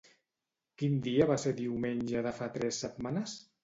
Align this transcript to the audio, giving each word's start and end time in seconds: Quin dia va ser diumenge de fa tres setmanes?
Quin 0.83 0.97
dia 1.09 1.29
va 1.33 1.39
ser 1.45 1.55
diumenge 1.61 2.27
de 2.31 2.37
fa 2.43 2.53
tres 2.61 2.85
setmanes? 2.87 3.43